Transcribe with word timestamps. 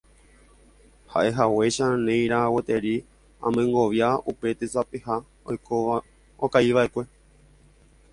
Ha'ehaguéicha 1.15 1.89
ne'írã 2.05 2.39
gueteri 2.53 2.93
amyengovia 3.49 4.09
upe 4.31 4.47
tesapeha 4.59 5.15
okaiva'ekue. 6.45 7.03